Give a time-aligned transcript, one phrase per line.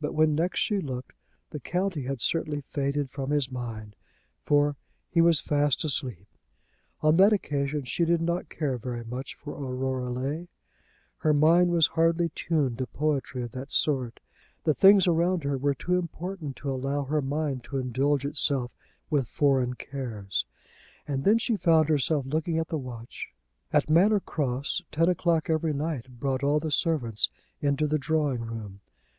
[0.00, 1.12] But when next she looked,
[1.50, 3.96] the county had certainly faded from his mind,
[4.46, 4.76] for
[5.10, 6.26] he was fast asleep.
[7.02, 10.48] On that occasion she did not care very much for Aurora Leigh.
[11.18, 14.20] Her mind was hardly tuned to poetry of that sort.
[14.64, 18.74] The things around her were too important to allow her mind to indulge itself
[19.10, 20.46] with foreign cares.
[21.06, 23.28] And then she found herself looking at the watch.
[23.70, 27.28] At Manor Cross ten o'clock every night brought all the servants
[27.60, 28.80] into the drawing room.